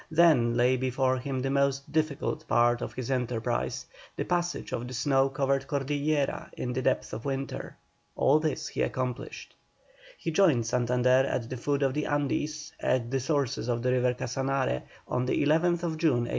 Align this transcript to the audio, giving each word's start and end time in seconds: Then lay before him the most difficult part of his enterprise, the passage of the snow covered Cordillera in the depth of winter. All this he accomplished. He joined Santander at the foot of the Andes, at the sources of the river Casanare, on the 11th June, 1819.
Then 0.09 0.57
lay 0.57 0.77
before 0.77 1.19
him 1.19 1.41
the 1.43 1.51
most 1.51 1.91
difficult 1.91 2.47
part 2.47 2.81
of 2.81 2.93
his 2.95 3.11
enterprise, 3.11 3.85
the 4.15 4.23
passage 4.25 4.71
of 4.73 4.87
the 4.87 4.95
snow 4.95 5.29
covered 5.29 5.67
Cordillera 5.67 6.49
in 6.53 6.73
the 6.73 6.81
depth 6.81 7.13
of 7.13 7.23
winter. 7.23 7.77
All 8.15 8.39
this 8.39 8.67
he 8.67 8.81
accomplished. 8.81 9.53
He 10.17 10.31
joined 10.31 10.65
Santander 10.65 11.27
at 11.29 11.51
the 11.51 11.57
foot 11.57 11.83
of 11.83 11.93
the 11.93 12.07
Andes, 12.07 12.73
at 12.79 13.11
the 13.11 13.19
sources 13.19 13.67
of 13.67 13.83
the 13.83 13.91
river 13.91 14.15
Casanare, 14.15 14.81
on 15.07 15.27
the 15.27 15.33
11th 15.33 15.81
June, 15.99 16.25
1819. 16.25 16.27